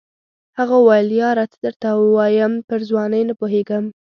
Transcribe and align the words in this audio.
هغه 0.57 0.75
وویل 0.79 1.09
یاره 1.21 1.43
څه 1.51 1.57
درته 1.65 1.87
ووایم 1.99 2.53
پر 2.67 2.79
ځوانۍ 2.89 3.21
نه 3.29 3.33
پوهېږم. 3.39 3.85